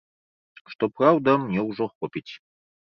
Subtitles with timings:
[0.73, 2.29] Што праўда, мне ўжо хопіць.